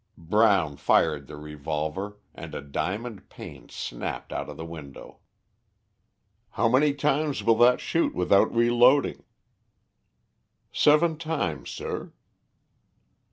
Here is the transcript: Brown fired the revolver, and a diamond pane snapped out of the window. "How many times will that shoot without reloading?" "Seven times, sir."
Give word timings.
Brown 0.17 0.77
fired 0.77 1.27
the 1.27 1.35
revolver, 1.35 2.17
and 2.33 2.55
a 2.55 2.61
diamond 2.63 3.29
pane 3.29 3.69
snapped 3.69 4.33
out 4.33 4.49
of 4.49 4.57
the 4.57 4.65
window. 4.65 5.19
"How 6.49 6.67
many 6.67 6.95
times 6.95 7.43
will 7.43 7.57
that 7.59 7.79
shoot 7.79 8.15
without 8.15 8.51
reloading?" 8.51 9.23
"Seven 10.71 11.19
times, 11.19 11.69
sir." 11.69 12.13